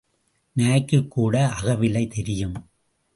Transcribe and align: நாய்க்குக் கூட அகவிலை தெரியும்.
நாய்க்குக் 0.55 1.11
கூட 1.11 1.47
அகவிலை 1.47 2.07
தெரியும். 2.07 2.69